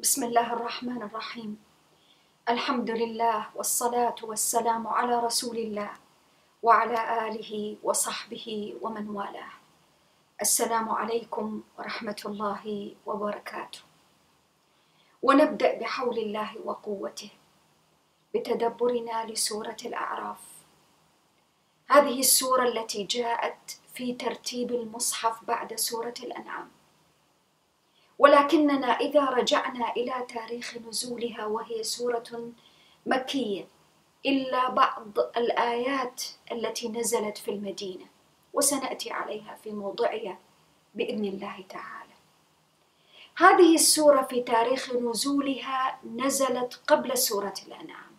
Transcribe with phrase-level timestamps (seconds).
[0.00, 1.56] بسم الله الرحمن الرحيم.
[2.48, 5.90] الحمد لله والصلاة والسلام على رسول الله
[6.62, 9.52] وعلى آله وصحبه ومن والاه.
[10.42, 13.80] السلام عليكم ورحمة الله وبركاته.
[15.22, 17.30] ونبدأ بحول الله وقوته
[18.34, 20.44] بتدبرنا لسورة الأعراف.
[21.88, 26.75] هذه السورة التي جاءت في ترتيب المصحف بعد سورة الأنعام.
[28.18, 32.50] ولكننا إذا رجعنا إلى تاريخ نزولها وهي سورة
[33.06, 33.68] مكية
[34.26, 38.04] إلا بعض الآيات التي نزلت في المدينة
[38.52, 40.38] وسنأتي عليها في موضعها
[40.94, 42.12] بإذن الله تعالى.
[43.36, 48.16] هذه السورة في تاريخ نزولها نزلت قبل سورة الأنعام.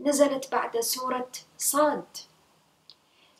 [0.00, 2.06] نزلت بعد سورة صاد.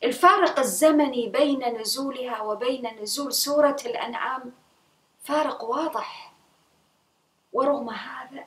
[0.03, 4.53] الفارق الزمني بين نزولها وبين نزول سورة الأنعام
[5.21, 6.33] فارق واضح.
[7.53, 8.45] ورغم هذا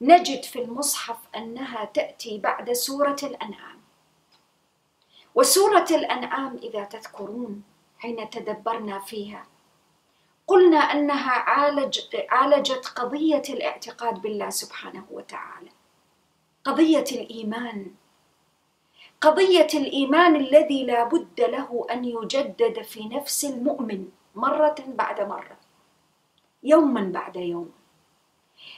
[0.00, 3.80] نجد في المصحف أنها تأتي بعد سورة الأنعام.
[5.34, 7.62] وسورة الأنعام إذا تذكرون
[7.98, 9.46] حين تدبرنا فيها
[10.46, 15.70] قلنا أنها عالج عالجت قضية الاعتقاد بالله سبحانه وتعالى
[16.64, 17.94] قضية الإيمان.
[19.20, 25.63] قضية الإيمان الذي لا بد له أن يجدد في نفس المؤمن مرة بعد مرة.
[26.64, 27.72] يوما بعد يوم.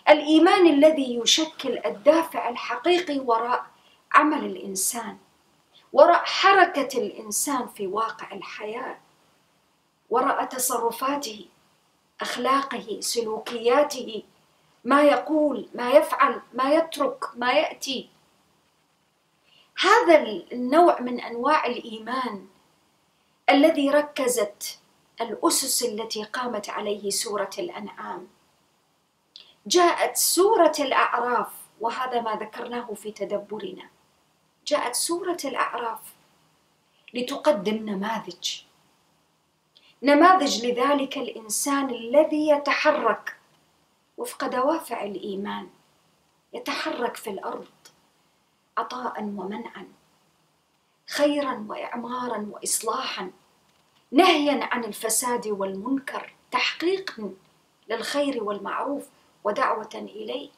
[0.08, 3.66] الإيمان الذي يشكل الدافع الحقيقي وراء
[4.12, 5.18] عمل الإنسان
[5.92, 8.98] وراء حركة الإنسان في واقع الحياة
[10.10, 11.46] وراء تصرفاته
[12.20, 14.22] أخلاقه سلوكياته
[14.84, 18.10] ما يقول ما يفعل ما يترك ما يأتي.
[19.80, 22.46] هذا النوع من أنواع الإيمان
[23.50, 24.78] الذي ركزت
[25.20, 28.28] الأسس التي قامت عليه سورة الأنعام.
[29.66, 31.48] جاءت سورة الأعراف
[31.80, 33.88] وهذا ما ذكرناه في تدبرنا.
[34.66, 36.00] جاءت سورة الأعراف
[37.14, 38.62] لتقدم نماذج.
[40.02, 43.36] نماذج لذلك الإنسان الذي يتحرك
[44.16, 45.68] وفق دوافع الإيمان.
[46.52, 47.68] يتحرك في الأرض
[48.78, 49.88] عطاء ومنعا
[51.06, 53.30] خيرا وإعمارا وإصلاحا.
[54.12, 57.34] نهيا عن الفساد والمنكر تحقيقا
[57.88, 59.08] للخير والمعروف
[59.44, 60.50] ودعوة إليه.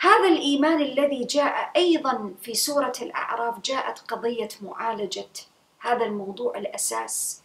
[0.00, 5.28] هذا الإيمان الذي جاء أيضا في سورة الأعراف جاءت قضية معالجة
[5.78, 7.42] هذا الموضوع الأساس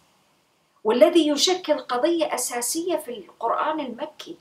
[0.84, 4.36] والذي يشكل قضية أساسية في القرآن المكي.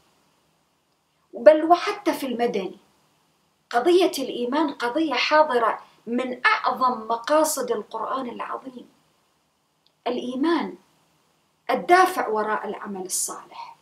[1.33, 2.77] بل وحتى في المدني
[3.69, 8.96] قضية الإيمان قضية حاضرة من أعظم مقاصد القرآن العظيم.
[10.07, 10.75] الإيمان
[11.69, 13.77] الدافع وراء العمل الصالح.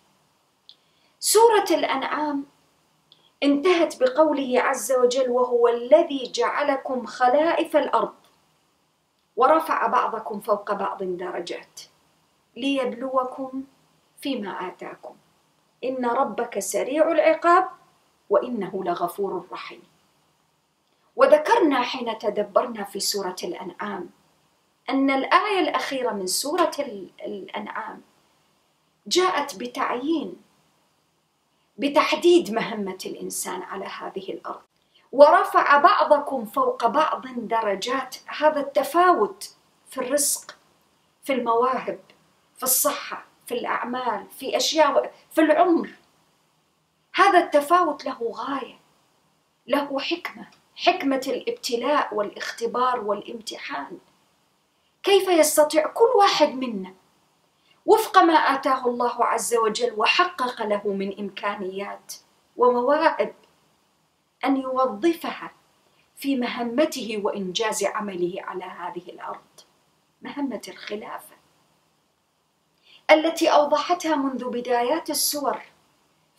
[1.19, 2.45] سورة الأنعام
[3.43, 8.15] انتهت بقوله عز وجل وهو الذي جعلكم خلائف الأرض
[9.35, 11.81] ورفع بعضكم فوق بعض درجات
[12.55, 13.63] ليبلوكم
[14.21, 15.15] فيما آتاكم.
[15.83, 17.69] إن ربك سريع العقاب
[18.29, 19.83] وإنه لغفور رحيم.
[21.15, 24.09] وذكرنا حين تدبرنا في سورة الأنعام
[24.89, 26.71] أن الآية الأخيرة من سورة
[27.25, 28.01] الأنعام
[29.07, 30.35] جاءت بتعيين
[31.77, 34.61] بتحديد مهمة الإنسان على هذه الأرض.
[35.11, 38.15] ورفع بعضكم فوق بعض درجات.
[38.27, 39.55] هذا التفاوت
[39.89, 40.57] في الرزق
[41.23, 41.99] في المواهب
[42.57, 45.89] في الصحة في الأعمال في أشياء في العمر.
[47.13, 48.79] هذا التفاوت له غاية
[49.67, 53.99] له حكمة حكمة الابتلاء والاختبار والامتحان.
[55.05, 56.93] كيف يستطيع كل واحد منا
[57.85, 62.13] وفق ما آتاه الله عز وجل وحقق له من إمكانيات
[62.57, 63.35] ومواهب
[64.45, 65.51] أن يوظفها
[66.17, 69.41] في مهمته وإنجاز عمله على هذه الأرض.
[70.21, 71.35] مهمة الخلافة
[73.11, 75.61] التي أوضحتها منذ بدايات السور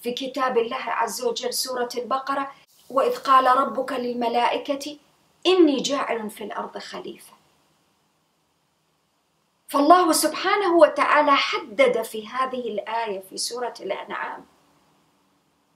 [0.00, 2.52] في كتاب الله عز وجل سورة البقرة
[2.90, 4.98] وإذ قال ربك للملائكة
[5.46, 7.35] إني جاعل في الأرض خليفة.
[9.68, 14.44] فالله سبحانه وتعالى حدد في هذه الآية في سورة الأنعام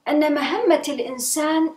[0.07, 1.75] أن مهمة الإنسان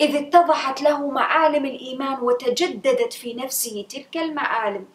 [0.00, 4.86] إذ اتضحت له معالم الإيمان وتجددت في نفسه تلك المعالم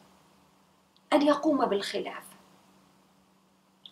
[1.14, 2.34] أن يقوم بالخلافه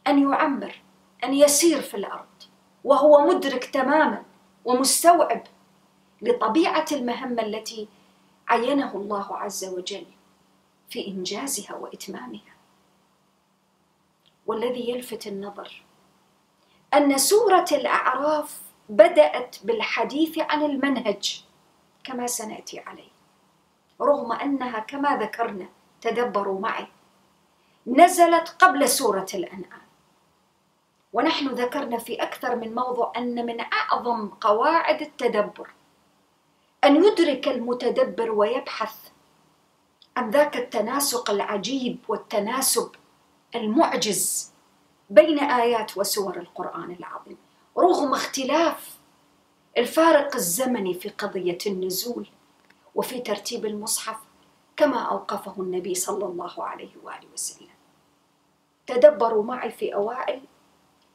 [0.07, 0.81] أن يعمر
[1.23, 2.27] أن يسير في الأرض
[2.83, 4.23] وهو مدرك تماما
[4.65, 5.43] ومستوعب
[6.21, 7.87] لطبيعة المهمة التي
[8.47, 10.05] عينه الله عز وجل.
[10.91, 12.55] في إنجازها وإتمامها.
[14.45, 15.83] والذي يلفت النظر
[16.93, 21.43] أن سورة الأعراف بدأت بالحديث عن المنهج
[22.03, 23.11] كما سنأتي عليه
[24.01, 25.69] رغم أنها كما ذكرنا
[26.01, 26.87] تدبروا معي
[27.87, 29.81] نزلت قبل سورة الأنعام.
[31.13, 35.69] ونحن ذكرنا في أكثر من موضوع أن من أعظم قواعد التدبر
[36.83, 39.10] أن يدرك المتدبر ويبحث
[40.17, 42.91] عن ذاك التناسق العجيب والتناسب
[43.55, 44.51] المعجز
[45.09, 47.37] بين آيات وسور القرآن العظيم؟
[47.77, 48.97] رغم اختلاف
[49.77, 52.27] الفارق الزمني في قضية النزول
[52.95, 54.17] وفي ترتيب المصحف
[54.77, 57.67] كما أوقفه النبي صلى الله عليه وآله وسلم.
[58.87, 60.41] تدبروا معي في أوائل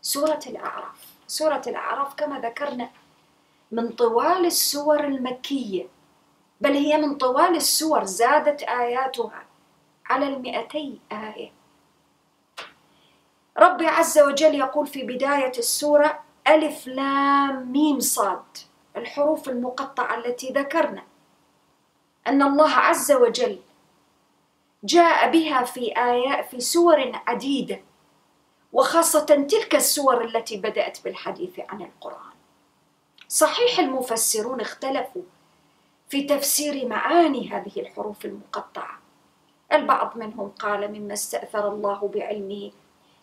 [0.03, 1.07] سورة الأعراف.
[1.27, 2.91] سورة الأعراف كما ذكرنا
[3.73, 5.87] من طوال السور المكية
[6.61, 9.45] بل هي من طوال السور زادت آياتها
[10.07, 11.53] على المئتي آية.
[13.59, 18.45] ربي عز وجل يقول في بداية السورة ألف لام ميم صاد
[18.97, 21.03] الحروف المقطعة التي ذكرنا.
[22.27, 23.59] أن الله عز وجل
[24.85, 27.81] جاء بها في آيات في سور عديدة
[28.73, 32.37] وخاصة تلك السور التي بدأت بالحديث عن القرآن.
[33.29, 35.23] صحيح المفسرون اختلفوا
[36.09, 38.99] في تفسير معاني هذه الحروف المقطعة.
[39.73, 42.71] البعض منهم قال مما استأثر الله بعلمه.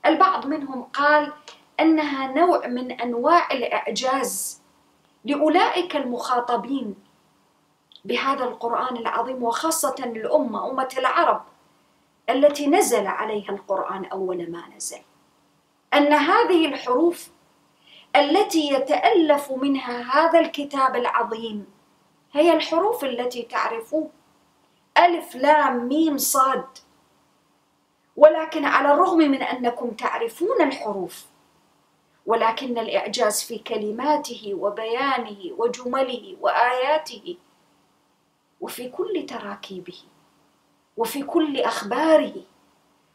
[0.05, 1.33] البعض منهم قال
[1.79, 4.61] أنها نوع من أنواع الإعجاز
[5.25, 6.95] لأولئك المخاطبين
[8.05, 11.43] بهذا القرآن العظيم وخاصة الأمة أمة العرب
[12.29, 14.99] التي نزل عليها القرآن أول ما نزل.
[15.93, 17.29] أن هذه الحروف
[18.15, 21.65] التي يتألف منها هذا الكتاب العظيم
[22.33, 24.11] هي الحروف التي تعرفون
[24.97, 26.65] ألف لام ميم صاد.
[28.17, 31.25] ولكن على الرغم من أنكم تعرفون الحروف
[32.25, 37.37] ولكن الإعجاز في كلماته وبيانه وجمله وآياته
[38.61, 39.97] وفي كل تراكيبه
[40.97, 42.33] وفي كل أخباره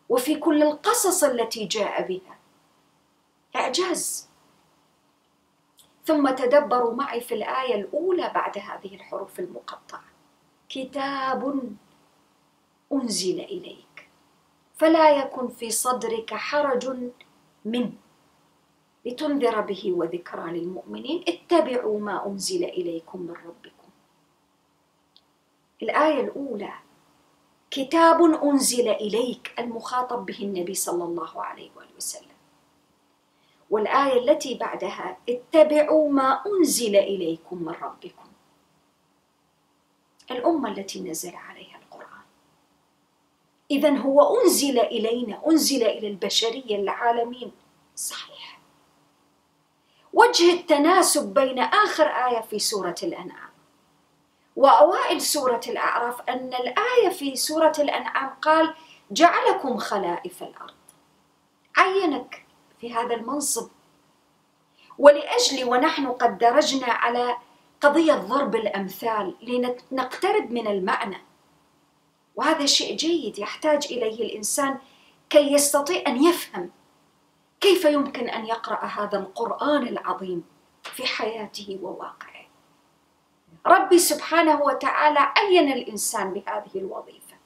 [0.08, 2.38] وفي كل القصص التي جاء بها.
[3.56, 4.27] إعجاز.
[6.08, 10.04] ثم تدبروا معي في الآية الأولى بعد هذه الحروف المقطعة.
[10.68, 11.42] كتاب
[12.92, 14.08] أنزل إليك.
[14.74, 17.12] فلا يكن في صدرك حرج
[17.64, 17.92] منه
[19.06, 21.24] لتنذر به وذكرى للمؤمنين.
[21.28, 23.90] اتبعوا ما أنزل إليكم من ربكم.
[25.82, 26.72] الآية الأولى.
[27.70, 32.37] كتاب أنزل إليك المخاطب به النبي صلى الله عليه واله وسلم.
[33.70, 38.28] والآية التي بعدها اتبعوا ما أنزل إليكم من ربكم.
[40.30, 42.24] الأمة التي نزل عليها القرآن.
[43.70, 47.52] اذا هو أنزل إلينا أنزل إلى البشرية العالمين.
[47.96, 48.58] صحيح.
[50.12, 53.50] وجه التناسب بين آخر آية في سورة الأنعام.
[54.56, 58.74] وأوائل سورة الأعراف أن الآية في سورة الأنعام قال
[59.10, 60.74] جعلكم خلائف الأرض.
[61.76, 62.47] عينك.
[62.80, 63.70] في هذا المنصب.
[64.98, 67.36] ولأجل ونحن قد درجنا على
[67.80, 69.34] قضية ضرب الأمثال
[69.90, 71.22] لنقترب من المعنى.
[72.36, 74.78] وهذا شيء جيد يحتاج إليه الإنسان
[75.30, 76.70] كي يستطيع أن يفهم
[77.60, 80.44] كيف يمكن أن يقرأ هذا القرآن العظيم
[80.82, 82.46] في حياته وواقعه.
[83.66, 87.36] ربي سبحانه وتعالى عين الإنسان بهذه الوظيفة؟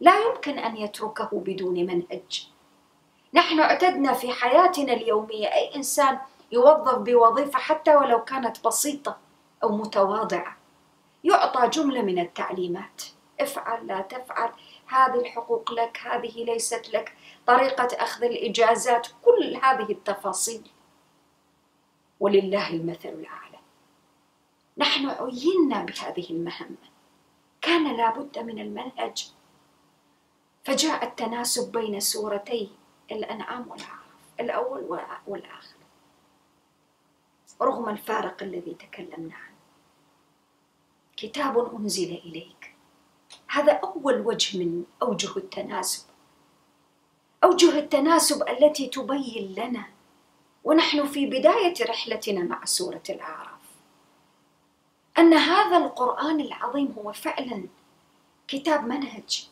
[0.00, 2.48] لا يمكن أن يتركه بدون منهج.
[3.36, 5.46] نحن اعتدنا في حياتنا اليومية.
[5.46, 6.18] أي إنسان
[6.52, 9.18] يوظف بوظيفة حتى ولو كانت بسيطة
[9.62, 10.56] أو متواضعة
[11.24, 13.02] يعطى جملة من التعليمات.
[13.40, 14.50] افعل لا تفعل
[14.86, 17.12] هذه الحقوق لك هذه ليست لك
[17.46, 20.70] طريقة أخذ الإجازات كل هذه التفاصيل.
[22.20, 23.58] ولله المثل الأعلى.
[24.78, 26.86] نحن عينا بهذه المهمة.
[27.60, 29.32] كان لابد من المنهج.
[30.64, 32.70] فجاء التناسب بين سورتي
[33.10, 34.00] الأنعام والأعراف
[34.40, 35.76] الأول والآخر.
[37.62, 39.56] رغم الفارق الذي تكلمنا عنه.
[41.16, 42.74] كتاب أنزل إليك.
[43.48, 46.06] هذا أول وجه من أوجه التناسب.
[47.44, 49.84] أوجه التناسب التي تبين لنا.
[50.64, 53.60] ونحن في بداية رحلتنا مع سورة الأعراف.
[55.18, 57.66] أن هذا القرآن العظيم هو فعلا
[58.48, 59.48] كتاب منهج.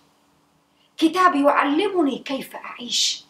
[0.96, 3.23] كتاب يعلمني كيف أعيش.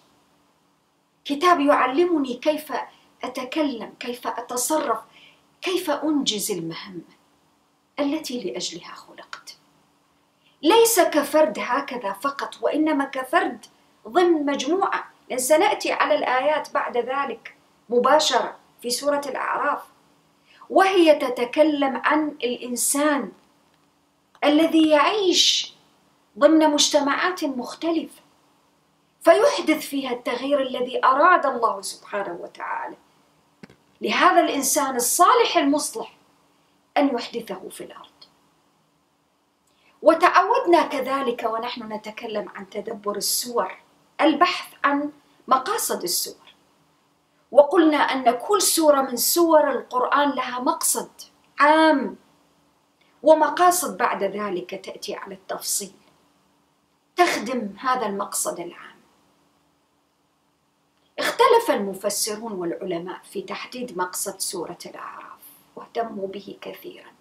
[1.25, 2.73] كتاب يعلمني كيف
[3.25, 4.99] أتكلم كيف أتصرف
[5.63, 7.15] كيف أنجز المهمة
[8.01, 9.57] التي لأجلها خلقت.
[10.63, 13.67] ليس كفرد هكذا فقط وإنما كفرد
[14.09, 15.11] ضمن مجموعة.
[15.31, 17.57] لأن سنأتي على الآيات بعد ذلك
[17.89, 19.83] مباشرة في سورة الأعراف.
[20.71, 23.33] وهي تتكلم عن الإنسان
[24.45, 25.75] الذي يعيش
[26.39, 28.24] ضمن مجتمعات مختلفة.
[29.25, 32.97] فيحدث فيها التغيير الذي أراد الله سبحانه وتعالى.
[34.01, 36.17] لهذا الإنسان الصالح المصلح
[36.97, 38.11] أن يحدثه في الأرض.
[40.03, 43.79] وتعودنا كذلك ونحن نتكلم عن تدبر السور
[44.21, 45.13] البحث عن
[45.49, 46.45] مقاصد السور.
[47.51, 51.11] وقلنا أن كل سورة من سور القرآن لها مقصد
[51.61, 52.17] عام
[53.23, 55.95] ومقاصد بعد ذلك تأتي على التفصيل.
[57.17, 58.94] تخدم هذا المقصد العام.
[61.65, 65.41] اختلف المفسرون والعلماء في تحديد مقصد سورة الأعراف؟
[65.77, 67.13] واهتموا به كثيرا.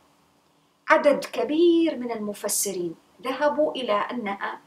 [0.90, 4.60] عدد كبير من المفسرين ذهبوا إلى أنها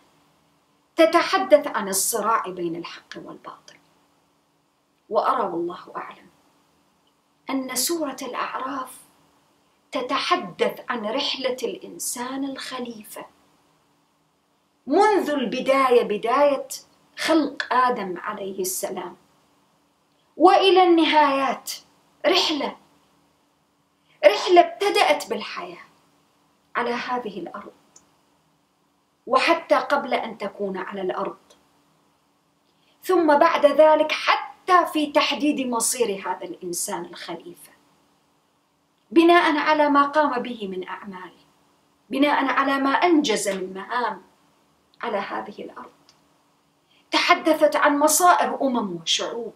[0.97, 3.77] تتحدث عن الصراع بين الحق والباطل.
[5.09, 6.29] وأرى والله أعلم
[7.51, 8.93] أن سورة الأعراف
[9.93, 13.27] تتحدث عن رحلة الإنسان الخليفة
[14.87, 16.69] منذ البداية بداية
[17.19, 19.17] خلق آدم عليه السلام.
[20.37, 21.73] وإلى النهايات.
[22.27, 22.77] رحلة.
[24.27, 25.85] رحلة ابتدأت بالحياة
[26.77, 27.73] على هذه الأرض.
[29.27, 31.37] وحتى قبل أن تكون على الأرض.
[33.03, 37.73] ثم بعد ذلك حتى في تحديد مصير هذا الإنسان الخليفة.
[39.11, 41.33] بناء على ما قام به من أعمال.
[42.11, 44.23] بناء على ما أنجز من مهام
[45.03, 45.91] على هذه الأرض.
[47.11, 49.55] تحدثت عن مصائر أمم وشعوب.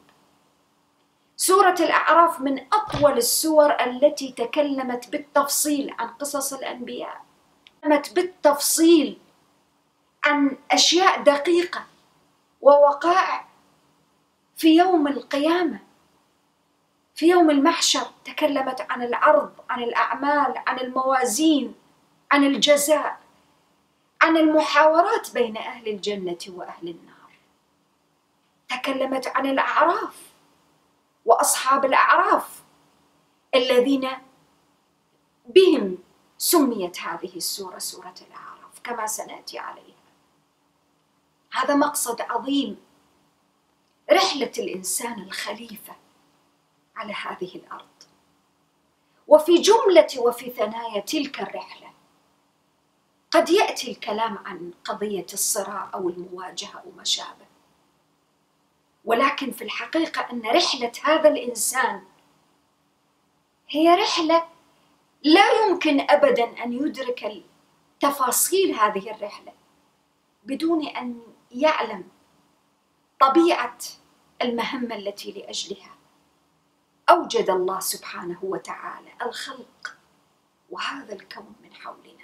[1.42, 7.24] سورة الأعراف من أطول السور التي تكلمت بالتفصيل عن قصص الأنبياء.
[7.82, 9.18] تكلمت بالتفصيل
[10.24, 11.84] عن أشياء دقيقة
[12.60, 13.46] ووقائع.
[14.56, 15.78] في يوم القيامة
[17.14, 21.74] في يوم المحشر تكلمت عن العرض عن الأعمال عن الموازين
[22.32, 23.20] عن الجزاء
[24.22, 27.30] عن المحاورات بين أهل الجنة وأهل النار.
[28.68, 30.29] تكلمت عن الأعراف.
[31.30, 32.62] وأصحاب الأعراف
[33.54, 34.08] الذين
[35.46, 35.98] بهم
[36.38, 39.84] سميت هذه السورة سورة الأعراف كما سنأتي عليها.
[41.52, 42.80] هذا مقصد عظيم
[44.12, 45.96] رحلة الإنسان الخليفة
[46.96, 47.86] على هذه الأرض.
[49.28, 51.90] وفي جملة وفي ثنايا تلك الرحلة
[53.30, 57.49] قد يأتي الكلام عن قضية الصراع أو المواجهة أو ما شابه
[59.40, 62.02] ولكن في الحقيقة أن رحلة هذا الإنسان
[63.68, 64.48] هي رحلة
[65.22, 67.44] لا يمكن ابدا أن يدرك
[68.00, 69.52] تفاصيل هذه الرحلة
[70.44, 71.20] بدون أن
[71.50, 72.08] يعلم
[73.20, 73.78] طبيعة
[74.42, 75.96] المهمة التي لأجلها.
[77.10, 79.96] أوجد الله سبحانه وتعالى الخلق
[80.70, 82.19] وهذا الكون من حولنا.